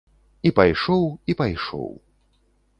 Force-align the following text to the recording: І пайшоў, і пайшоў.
І 0.49 0.51
пайшоў, 0.59 1.05
і 1.33 1.37
пайшоў. 1.45 1.87